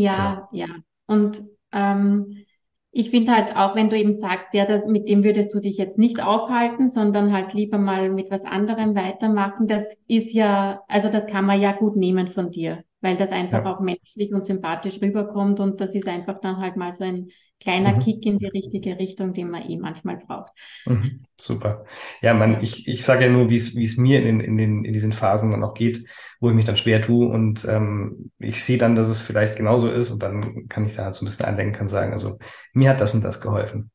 Ja, 0.00 0.34
genau. 0.34 0.48
ja. 0.52 0.66
Und 1.06 1.42
ähm, 1.72 2.44
ich 2.92 3.10
finde 3.10 3.32
halt 3.32 3.54
auch, 3.56 3.74
wenn 3.74 3.90
du 3.90 3.98
eben 3.98 4.14
sagst, 4.18 4.48
ja, 4.54 4.64
das, 4.66 4.86
mit 4.86 5.08
dem 5.08 5.22
würdest 5.24 5.52
du 5.54 5.60
dich 5.60 5.76
jetzt 5.76 5.98
nicht 5.98 6.22
aufhalten, 6.22 6.88
sondern 6.90 7.32
halt 7.32 7.52
lieber 7.52 7.78
mal 7.78 8.10
mit 8.10 8.30
was 8.30 8.44
anderem 8.44 8.94
weitermachen, 8.94 9.68
das 9.68 9.96
ist 10.08 10.32
ja, 10.32 10.82
also 10.88 11.08
das 11.10 11.26
kann 11.26 11.44
man 11.46 11.60
ja 11.60 11.72
gut 11.72 11.96
nehmen 11.96 12.28
von 12.28 12.50
dir 12.50 12.84
weil 13.00 13.16
das 13.16 13.30
einfach 13.30 13.64
ja. 13.64 13.74
auch 13.74 13.80
menschlich 13.80 14.32
und 14.32 14.46
sympathisch 14.46 15.00
rüberkommt 15.00 15.60
und 15.60 15.80
das 15.80 15.94
ist 15.94 16.08
einfach 16.08 16.40
dann 16.40 16.58
halt 16.58 16.76
mal 16.76 16.92
so 16.92 17.04
ein 17.04 17.28
kleiner 17.60 17.94
mhm. 17.94 17.98
Kick 18.00 18.26
in 18.26 18.38
die 18.38 18.46
richtige 18.46 18.98
Richtung, 18.98 19.32
den 19.32 19.50
man 19.50 19.68
eh 19.68 19.76
manchmal 19.76 20.16
braucht. 20.16 20.52
Mhm. 20.86 21.22
Super. 21.38 21.84
Ja, 22.22 22.34
man, 22.34 22.62
ich, 22.62 22.88
ich 22.88 23.04
sage 23.04 23.26
ja 23.26 23.30
nur, 23.30 23.50
wie 23.50 23.56
es 23.56 23.96
mir 23.96 24.22
in, 24.22 24.40
in, 24.40 24.56
den, 24.56 24.84
in 24.84 24.92
diesen 24.92 25.12
Phasen 25.12 25.50
dann 25.50 25.64
auch 25.64 25.74
geht, 25.74 26.06
wo 26.40 26.48
ich 26.48 26.54
mich 26.54 26.64
dann 26.64 26.76
schwer 26.76 27.02
tue 27.02 27.28
und 27.28 27.64
ähm, 27.66 28.30
ich 28.38 28.62
sehe 28.64 28.78
dann, 28.78 28.94
dass 28.94 29.08
es 29.08 29.20
vielleicht 29.20 29.56
genauso 29.56 29.90
ist 29.90 30.10
und 30.10 30.22
dann 30.22 30.68
kann 30.68 30.86
ich 30.86 30.96
da 30.96 31.04
halt 31.04 31.14
so 31.14 31.24
ein 31.24 31.26
bisschen 31.26 31.46
einlenken, 31.46 31.74
kann 31.74 31.88
sagen, 31.88 32.12
also 32.12 32.38
mir 32.72 32.90
hat 32.90 33.00
das 33.00 33.14
und 33.14 33.24
das 33.24 33.40
geholfen. 33.40 33.90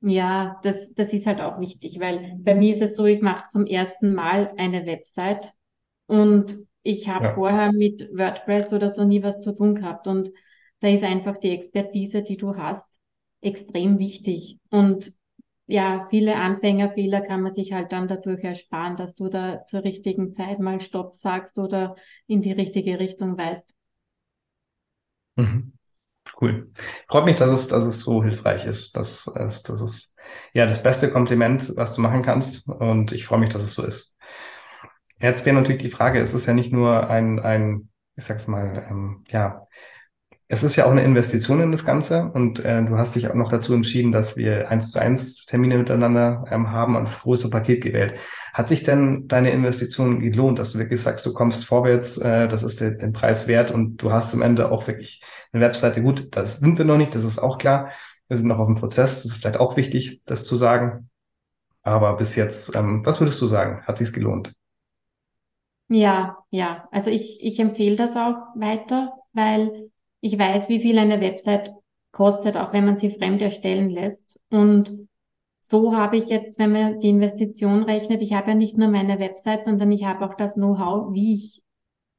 Ja, 0.00 0.60
das, 0.62 0.92
das 0.94 1.12
ist 1.12 1.26
halt 1.26 1.40
auch 1.40 1.58
wichtig, 1.58 1.98
weil 2.00 2.34
bei 2.38 2.54
mir 2.54 2.74
ist 2.74 2.82
es 2.82 2.96
so, 2.96 3.06
ich 3.06 3.22
mache 3.22 3.48
zum 3.48 3.66
ersten 3.66 4.14
Mal 4.14 4.52
eine 4.56 4.86
Website 4.86 5.52
und 6.06 6.65
ich 6.86 7.08
habe 7.08 7.26
ja. 7.26 7.34
vorher 7.34 7.72
mit 7.72 8.08
WordPress 8.12 8.72
oder 8.72 8.90
so 8.90 9.04
nie 9.04 9.22
was 9.22 9.40
zu 9.40 9.54
tun 9.54 9.74
gehabt 9.74 10.06
und 10.06 10.30
da 10.80 10.88
ist 10.88 11.04
einfach 11.04 11.38
die 11.38 11.50
Expertise, 11.50 12.22
die 12.22 12.36
du 12.36 12.56
hast, 12.56 12.86
extrem 13.40 13.98
wichtig. 13.98 14.58
Und 14.70 15.14
ja, 15.66 16.06
viele 16.10 16.36
Anfängerfehler 16.36 17.22
kann 17.22 17.42
man 17.42 17.52
sich 17.52 17.72
halt 17.72 17.92
dann 17.92 18.08
dadurch 18.08 18.44
ersparen, 18.44 18.96
dass 18.96 19.14
du 19.14 19.28
da 19.28 19.64
zur 19.66 19.84
richtigen 19.84 20.32
Zeit 20.32 20.60
mal 20.60 20.80
Stopp 20.80 21.16
sagst 21.16 21.58
oder 21.58 21.96
in 22.26 22.40
die 22.42 22.52
richtige 22.52 23.00
Richtung 23.00 23.36
weißt. 23.36 23.74
Mhm. 25.36 25.72
Cool. 26.40 26.70
Freut 27.08 27.24
mich, 27.24 27.36
dass 27.36 27.50
es, 27.50 27.68
dass 27.68 27.84
es 27.84 28.00
so 28.00 28.22
hilfreich 28.22 28.66
ist. 28.66 28.94
Das, 28.94 29.30
das, 29.34 29.62
das 29.62 29.80
ist 29.80 30.14
ja 30.52 30.66
das 30.66 30.82
beste 30.82 31.10
Kompliment, 31.10 31.72
was 31.76 31.94
du 31.94 32.02
machen 32.02 32.22
kannst. 32.22 32.68
Und 32.68 33.12
ich 33.12 33.24
freue 33.24 33.38
mich, 33.38 33.52
dass 33.52 33.62
es 33.62 33.74
so 33.74 33.84
ist. 33.84 34.15
Jetzt 35.20 35.46
wäre 35.46 35.56
natürlich 35.56 35.82
die 35.82 35.90
Frage, 35.90 36.20
es 36.20 36.34
ist 36.34 36.46
ja 36.46 36.54
nicht 36.54 36.72
nur 36.72 37.08
ein, 37.08 37.38
ein 37.40 37.88
ich 38.16 38.24
sag's 38.24 38.48
mal, 38.48 38.86
ähm, 38.90 39.24
ja, 39.28 39.66
es 40.48 40.62
ist 40.62 40.76
ja 40.76 40.86
auch 40.86 40.92
eine 40.92 41.02
Investition 41.02 41.60
in 41.60 41.72
das 41.72 41.84
Ganze 41.84 42.30
und 42.32 42.64
äh, 42.64 42.84
du 42.84 42.96
hast 42.96 43.16
dich 43.16 43.28
auch 43.28 43.34
noch 43.34 43.50
dazu 43.50 43.74
entschieden, 43.74 44.12
dass 44.12 44.36
wir 44.36 44.70
eins 44.70 44.92
zu 44.92 45.00
eins 45.00 45.44
Termine 45.44 45.76
miteinander 45.76 46.44
ähm, 46.50 46.70
haben 46.70 46.94
und 46.94 47.04
das 47.04 47.20
große 47.20 47.50
Paket 47.50 47.82
gewählt. 47.82 48.14
Hat 48.54 48.68
sich 48.68 48.84
denn 48.84 49.26
deine 49.26 49.50
Investition 49.50 50.20
gelohnt, 50.20 50.60
dass 50.60 50.72
du 50.72 50.78
wirklich 50.78 51.02
sagst, 51.02 51.26
du 51.26 51.32
kommst 51.32 51.64
vorwärts, 51.64 52.16
äh, 52.18 52.46
das 52.46 52.62
ist 52.62 52.80
der, 52.80 52.92
den 52.92 53.12
Preis 53.12 53.48
wert 53.48 53.72
und 53.72 53.96
du 53.96 54.12
hast 54.12 54.34
am 54.34 54.42
Ende 54.42 54.70
auch 54.70 54.86
wirklich 54.86 55.20
eine 55.52 55.62
Webseite. 55.64 56.00
Gut, 56.00 56.36
das 56.36 56.60
sind 56.60 56.78
wir 56.78 56.84
noch 56.84 56.96
nicht, 56.96 57.14
das 57.14 57.24
ist 57.24 57.40
auch 57.40 57.58
klar. 57.58 57.90
Wir 58.28 58.36
sind 58.36 58.46
noch 58.46 58.58
auf 58.58 58.66
dem 58.68 58.76
Prozess, 58.76 59.22
das 59.22 59.32
ist 59.32 59.36
vielleicht 59.38 59.58
auch 59.58 59.76
wichtig, 59.76 60.22
das 60.26 60.44
zu 60.44 60.54
sagen. 60.56 61.10
Aber 61.82 62.16
bis 62.16 62.36
jetzt, 62.36 62.74
ähm, 62.76 63.04
was 63.04 63.20
würdest 63.20 63.40
du 63.42 63.46
sagen? 63.46 63.82
Hat 63.84 63.98
sich's 63.98 64.12
gelohnt? 64.12 64.54
Ja, 65.88 66.38
ja. 66.50 66.88
Also 66.90 67.10
ich, 67.10 67.42
ich 67.42 67.58
empfehle 67.60 67.96
das 67.96 68.16
auch 68.16 68.36
weiter, 68.54 69.12
weil 69.32 69.90
ich 70.20 70.38
weiß, 70.38 70.68
wie 70.68 70.80
viel 70.80 70.98
eine 70.98 71.20
Website 71.20 71.72
kostet, 72.10 72.56
auch 72.56 72.72
wenn 72.72 72.86
man 72.86 72.96
sie 72.96 73.10
fremd 73.10 73.42
erstellen 73.42 73.90
lässt. 73.90 74.40
Und 74.50 75.08
so 75.60 75.96
habe 75.96 76.16
ich 76.16 76.26
jetzt, 76.26 76.58
wenn 76.58 76.72
man 76.72 77.00
die 77.00 77.08
Investition 77.10 77.82
rechnet, 77.84 78.22
ich 78.22 78.32
habe 78.32 78.50
ja 78.50 78.54
nicht 78.54 78.76
nur 78.78 78.88
meine 78.88 79.18
Website, 79.18 79.64
sondern 79.64 79.92
ich 79.92 80.04
habe 80.04 80.24
auch 80.24 80.34
das 80.34 80.54
Know-how, 80.54 81.12
wie 81.12 81.34
ich, 81.34 81.62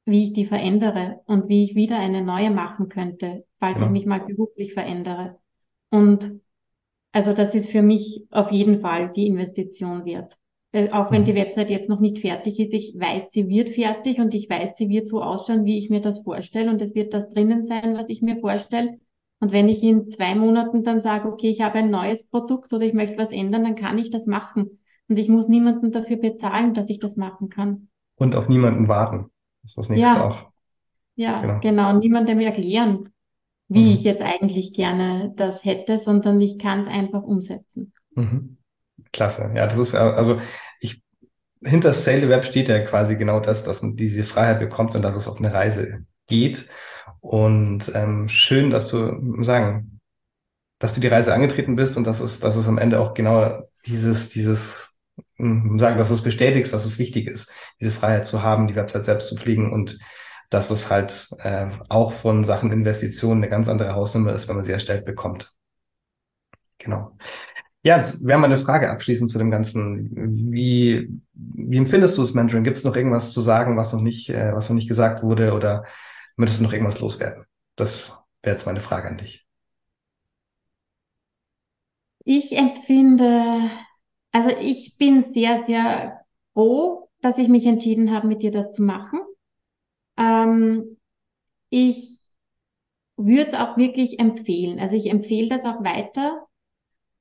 wie 0.06 0.24
ich 0.24 0.34
die 0.34 0.46
verändere 0.46 1.22
und 1.26 1.50
wie 1.50 1.64
ich 1.64 1.76
wieder 1.76 1.98
eine 1.98 2.24
neue 2.24 2.52
machen 2.52 2.90
könnte, 2.90 3.46
falls 3.58 3.76
ich 3.76 3.80
genau. 3.82 3.92
mich 3.92 4.06
mal 4.06 4.20
beruflich 4.20 4.74
verändere. 4.74 5.40
Und 5.90 6.42
also 7.12 7.34
das 7.34 7.56
ist 7.56 7.70
für 7.70 7.82
mich 7.82 8.26
auf 8.32 8.52
jeden 8.52 8.82
Fall 8.82 9.12
die 9.12 9.28
Investition 9.28 10.06
wert. 10.06 10.38
Äh, 10.78 10.92
auch 10.92 11.10
wenn 11.10 11.24
die 11.24 11.32
mhm. 11.32 11.38
Website 11.38 11.72
jetzt 11.72 11.90
noch 11.90 12.00
nicht 12.00 12.20
fertig 12.20 12.60
ist, 12.60 12.72
ich 12.72 12.94
weiß, 12.96 13.32
sie 13.32 13.48
wird 13.48 13.70
fertig 13.70 14.20
und 14.20 14.36
ich 14.36 14.48
weiß, 14.48 14.78
sie 14.78 14.90
wird 14.90 15.08
so 15.08 15.24
ausschauen, 15.24 15.66
wie 15.66 15.76
ich 15.76 15.90
mir 15.90 16.02
das 16.02 16.20
vorstelle 16.20 16.70
und 16.70 16.80
es 16.84 16.94
wird 16.94 17.16
das 17.16 17.30
drinnen 17.30 17.64
sein, 17.64 17.96
was 17.96 18.10
ich 18.10 18.22
mir 18.22 18.38
vorstelle. 18.40 19.00
Und 19.40 19.52
wenn 19.52 19.70
ich 19.70 19.82
in 19.82 20.08
zwei 20.08 20.36
Monaten 20.36 20.84
dann 20.84 21.02
sage, 21.02 21.30
okay, 21.30 21.50
ich 21.50 21.62
habe 21.62 21.80
ein 21.80 21.90
neues 21.90 22.28
Produkt 22.28 22.74
oder 22.74 22.86
ich 22.86 22.94
möchte 22.94 23.18
was 23.18 23.32
ändern, 23.32 23.64
dann 23.64 23.76
kann 23.76 23.98
ich 23.98 24.12
das 24.12 24.28
machen. 24.28 24.80
Und 25.10 25.18
ich 25.18 25.30
muss 25.30 25.48
niemanden 25.48 25.92
dafür 25.92 26.18
bezahlen, 26.18 26.76
dass 26.76 26.92
ich 26.92 27.00
das 27.00 27.18
machen 27.18 27.50
kann. 27.50 27.90
Und 28.16 28.36
auf 28.36 28.48
niemanden 28.48 28.88
warten. 28.88 29.32
Das 29.64 29.72
ist 29.72 29.78
das 29.80 29.90
nächste 29.90 30.14
ja. 30.14 30.28
auch. 30.28 30.52
Ja, 31.16 31.42
genau. 31.42 31.60
genau. 31.60 31.94
Niemandem 31.94 32.40
erklären, 32.40 33.10
wie 33.68 33.86
mhm. 33.86 33.92
ich 33.94 34.04
jetzt 34.04 34.22
eigentlich 34.22 34.74
gerne 34.74 35.34
das 35.36 35.66
hätte, 35.66 35.98
sondern 35.98 36.40
ich 36.40 36.60
kann 36.60 36.82
es 36.82 36.88
einfach 36.88 37.24
umsetzen. 37.24 37.94
Mhm. 38.14 38.58
Klasse. 39.12 39.52
Ja, 39.56 39.68
das 39.68 39.80
ist 39.80 39.96
also 39.96 40.42
ich 40.80 41.02
hinter 41.64 41.94
Sale 41.94 42.30
Web 42.30 42.46
steht 42.46 42.70
ja 42.70 42.80
quasi 42.80 43.16
genau 43.16 43.40
das, 43.40 43.64
dass 43.64 43.82
man 43.82 43.96
diese 43.96 44.24
Freiheit 44.24 44.60
bekommt 44.60 44.96
und 44.96 45.02
dass 45.02 45.16
es 45.16 45.28
auf 45.28 45.38
eine 45.38 45.54
Reise 45.54 46.06
geht. 46.28 46.68
Und 47.20 47.92
ähm, 47.96 48.30
schön, 48.30 48.70
dass 48.70 48.88
du 48.88 49.44
sagen, 49.44 50.00
dass 50.80 50.94
du 50.94 51.02
die 51.02 51.08
Reise 51.08 51.34
angetreten 51.34 51.76
bist 51.76 51.98
und 51.98 52.06
dass 52.06 52.20
es, 52.20 52.40
dass 52.40 52.56
es 52.56 52.68
am 52.68 52.78
Ende 52.78 53.00
auch 53.00 53.14
genau 53.14 53.64
dieses, 53.86 54.30
dieses 54.30 55.00
hm, 55.38 55.80
sagen, 55.80 55.98
dass 55.98 56.10
du 56.10 56.14
es 56.14 56.22
bestätigst, 56.24 56.74
dass 56.74 56.86
es 56.86 57.00
wichtig 57.00 57.28
ist, 57.28 57.52
diese 57.80 57.92
Freiheit 57.92 58.28
zu 58.28 58.44
haben, 58.44 58.68
die 58.68 58.76
Website 58.76 59.06
selbst 59.06 59.28
zu 59.30 59.36
pflegen 59.36 59.72
und 59.72 59.98
dass 60.50 60.72
es 60.72 60.90
halt 60.90 61.30
äh, 61.40 61.68
auch 61.90 62.14
von 62.14 62.44
Sachen 62.44 62.72
Investitionen 62.72 63.44
eine 63.44 63.50
ganz 63.50 63.68
andere 63.68 63.96
Hausnummer 63.96 64.34
ist, 64.34 64.48
wenn 64.48 64.56
man 64.56 64.64
sie 64.64 64.72
erstellt 64.72 65.06
bekommt. 65.06 65.52
Genau. 66.78 67.18
Ja, 67.88 67.96
jetzt 67.96 68.26
wäre 68.28 68.38
mal 68.38 68.48
eine 68.48 68.58
Frage 68.58 68.90
abschließend 68.92 69.32
zu 69.32 69.38
dem 69.38 69.50
Ganzen. 69.50 70.52
Wie, 70.52 71.08
wie 71.32 71.78
empfindest 71.78 72.18
du 72.18 72.22
das 72.22 72.34
Mentoring? 72.34 72.66
Gibt 72.66 72.76
es 72.76 72.84
noch 72.84 72.98
irgendwas 72.98 73.32
zu 73.32 73.40
sagen, 73.40 73.78
was 73.78 73.94
noch 73.94 74.02
nicht, 74.02 74.30
äh, 74.30 74.54
was 74.54 74.68
noch 74.70 74.76
nicht 74.76 74.90
gesagt 74.90 75.24
wurde 75.24 75.54
oder 75.54 75.86
möchtest 76.36 76.60
du 76.60 76.66
noch 76.66 76.74
irgendwas 76.74 77.00
loswerden? 77.00 77.46
Das 77.78 78.10
wäre 78.44 78.56
jetzt 78.56 78.66
meine 78.66 78.82
Frage 78.82 79.08
an 79.08 79.16
dich. 79.16 79.48
Ich 82.26 82.52
empfinde, 82.58 83.72
also 84.34 84.50
ich 84.50 84.98
bin 84.98 85.24
sehr, 85.24 85.64
sehr 85.64 86.20
froh, 86.52 87.08
dass 87.22 87.38
ich 87.38 87.48
mich 87.48 87.66
entschieden 87.66 88.12
habe, 88.14 88.28
mit 88.28 88.44
dir 88.44 88.52
das 88.52 88.72
zu 88.72 88.84
machen. 88.84 89.22
Ähm, 90.18 90.98
ich 91.70 92.36
würde 93.16 93.48
es 93.48 93.54
auch 93.54 93.78
wirklich 93.78 94.20
empfehlen. 94.20 94.78
Also 94.78 94.98
ich 94.98 95.10
empfehle 95.10 95.48
das 95.48 95.64
auch 95.64 95.86
weiter 95.86 96.47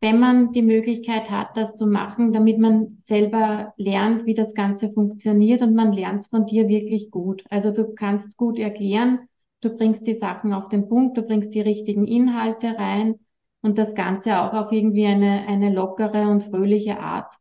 wenn 0.01 0.21
man 0.21 0.53
die 0.53 0.63
Möglichkeit 0.63 1.31
hat, 1.31 1.57
das 1.57 1.75
zu 1.75 1.87
machen, 1.87 2.33
damit 2.33 2.59
man 2.59 2.97
selber 2.99 3.73
lernt, 3.77 4.27
wie 4.27 4.35
das 4.35 4.55
Ganze 4.55 4.91
funktioniert 4.91 5.63
und 5.63 5.75
man 5.75 5.93
lernt 5.93 6.27
von 6.29 6.47
dir 6.47 6.69
wirklich 6.69 7.11
gut. 7.11 7.45
Also 7.51 7.73
du 7.73 7.95
kannst 7.95 8.37
gut 8.37 8.59
erklären, 8.59 9.29
du 9.63 9.71
bringst 9.71 10.07
die 10.07 10.15
Sachen 10.15 10.53
auf 10.53 10.69
den 10.69 10.89
Punkt, 10.89 11.17
du 11.17 11.23
bringst 11.23 11.55
die 11.55 11.61
richtigen 11.63 12.07
Inhalte 12.07 12.77
rein 12.79 13.21
und 13.63 13.79
das 13.79 13.95
Ganze 13.95 14.41
auch 14.41 14.53
auf 14.53 14.71
irgendwie 14.73 15.07
eine, 15.07 15.47
eine 15.49 15.73
lockere 15.73 16.29
und 16.29 16.45
fröhliche 16.45 17.01
Art. 17.01 17.35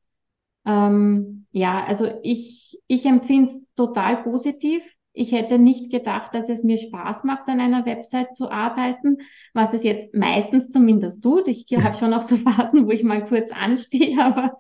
Ähm, 0.66 1.46
ja, 1.52 1.84
also 1.86 2.10
ich, 2.24 2.80
ich 2.88 3.06
empfinde 3.06 3.52
es 3.52 3.66
total 3.76 4.24
positiv. 4.24 4.84
Ich 5.16 5.32
hätte 5.32 5.58
nicht 5.58 5.92
gedacht, 5.92 6.36
dass 6.36 6.50
es 6.50 6.64
mir 6.64 6.78
Spaß 6.78 7.24
macht, 7.24 7.48
an 7.48 7.62
einer 7.62 7.86
Website 7.86 8.36
zu 8.36 8.52
arbeiten, 8.52 9.18
was 9.54 9.74
es 9.74 9.84
jetzt 9.84 10.14
meistens 10.14 10.70
zumindest 10.70 11.24
tut. 11.24 11.48
Ich 11.48 11.66
habe 11.78 11.98
schon 11.98 12.14
auch 12.14 12.22
so 12.22 12.36
Phasen, 12.38 12.86
wo 12.86 12.92
ich 12.92 13.04
mal 13.04 13.24
kurz 13.26 13.52
anstehe, 13.52 14.22
aber, 14.22 14.58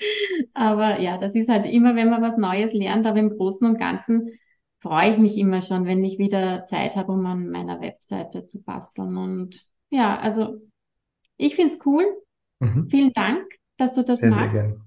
aber 0.53 1.01
ja, 1.01 1.17
das 1.17 1.35
ist 1.35 1.49
halt 1.49 1.67
immer, 1.67 1.95
wenn 1.95 2.09
man 2.09 2.21
was 2.21 2.37
Neues 2.37 2.73
lernt, 2.73 3.05
aber 3.05 3.19
im 3.19 3.31
Großen 3.31 3.67
und 3.67 3.77
Ganzen 3.77 4.29
freue 4.79 5.09
ich 5.09 5.17
mich 5.17 5.37
immer 5.37 5.61
schon, 5.61 5.85
wenn 5.85 6.03
ich 6.03 6.19
wieder 6.19 6.65
Zeit 6.67 6.95
habe, 6.95 7.11
um 7.11 7.25
an 7.25 7.49
meiner 7.49 7.81
Webseite 7.81 8.45
zu 8.45 8.63
basteln. 8.63 9.17
Und 9.17 9.65
ja, 9.89 10.17
also 10.17 10.61
ich 11.37 11.55
finde 11.55 11.73
es 11.73 11.85
cool. 11.85 12.05
Mhm. 12.59 12.87
Vielen 12.89 13.13
Dank, 13.13 13.43
dass 13.77 13.93
du 13.93 14.03
das 14.03 14.19
sehr, 14.19 14.29
machst. 14.29 14.55
Sehr 14.55 14.63
gern. 14.63 14.81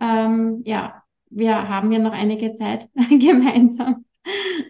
Ähm, 0.00 0.62
ja, 0.64 1.02
wir 1.30 1.68
haben 1.68 1.90
ja 1.90 1.98
noch 1.98 2.12
einige 2.12 2.54
Zeit 2.54 2.88
gemeinsam. 3.08 4.04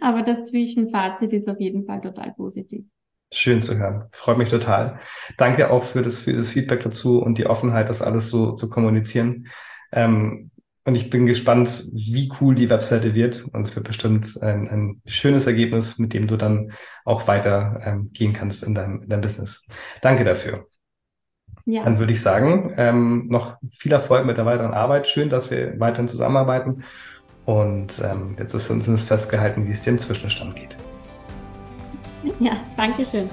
Aber 0.00 0.22
das 0.22 0.44
Zwischenfazit 0.44 1.32
ist 1.32 1.48
auf 1.48 1.60
jeden 1.60 1.84
Fall 1.84 2.00
total 2.00 2.32
positiv. 2.34 2.84
Schön 3.32 3.60
zu 3.60 3.76
hören. 3.76 4.04
Freut 4.12 4.38
mich 4.38 4.48
total. 4.48 5.00
Danke 5.36 5.70
auch 5.70 5.82
für 5.82 6.00
das, 6.00 6.22
für 6.22 6.32
das 6.32 6.50
Feedback 6.50 6.80
dazu 6.80 7.20
und 7.20 7.36
die 7.36 7.46
Offenheit, 7.46 7.90
das 7.90 8.00
alles 8.00 8.30
so 8.30 8.52
zu 8.52 8.70
kommunizieren. 8.70 9.48
Ähm, 9.92 10.50
und 10.88 10.94
ich 10.94 11.10
bin 11.10 11.26
gespannt, 11.26 11.84
wie 11.92 12.32
cool 12.40 12.54
die 12.54 12.70
Webseite 12.70 13.14
wird. 13.14 13.44
Und 13.52 13.68
es 13.68 13.76
wird 13.76 13.86
bestimmt 13.86 14.40
ein, 14.40 14.66
ein 14.68 15.02
schönes 15.04 15.46
Ergebnis, 15.46 15.98
mit 15.98 16.14
dem 16.14 16.26
du 16.26 16.38
dann 16.38 16.72
auch 17.04 17.28
weiter 17.28 17.80
ähm, 17.84 18.10
gehen 18.14 18.32
kannst 18.32 18.62
in 18.62 18.74
deinem, 18.74 19.02
in 19.02 19.08
deinem 19.10 19.20
Business. 19.20 19.66
Danke 20.00 20.24
dafür. 20.24 20.66
Ja. 21.66 21.84
Dann 21.84 21.98
würde 21.98 22.14
ich 22.14 22.22
sagen, 22.22 22.72
ähm, 22.78 23.26
noch 23.28 23.58
viel 23.76 23.92
Erfolg 23.92 24.24
mit 24.24 24.38
der 24.38 24.46
weiteren 24.46 24.72
Arbeit. 24.72 25.06
Schön, 25.06 25.28
dass 25.28 25.50
wir 25.50 25.78
weiterhin 25.78 26.08
zusammenarbeiten. 26.08 26.84
Und 27.48 28.02
ähm, 28.04 28.36
jetzt 28.38 28.52
ist 28.52 28.68
uns 28.68 28.88
festgehalten, 29.04 29.66
wie 29.66 29.72
es 29.72 29.86
im 29.86 29.98
Zwischenstand 29.98 30.54
geht. 30.54 30.76
Ja, 32.40 32.58
danke 32.76 33.02
schön. 33.06 33.30